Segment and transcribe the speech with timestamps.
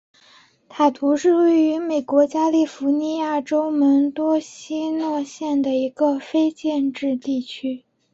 [0.67, 7.85] 塔图是位于美国加利福尼亚州门多西诺县的一个非建制地区。